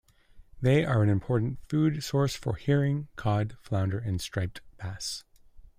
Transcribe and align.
They 0.59 0.83
are 0.83 1.03
an 1.03 1.09
important 1.09 1.59
food 1.69 2.03
source 2.03 2.35
for 2.35 2.55
herring, 2.55 3.09
cod, 3.15 3.55
flounder, 3.61 3.99
and 3.99 4.19
striped 4.19 4.61
bass. 4.77 5.23